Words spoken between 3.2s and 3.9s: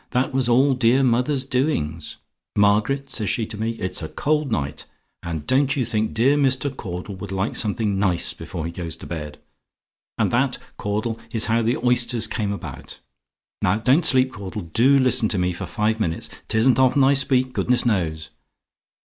she to me,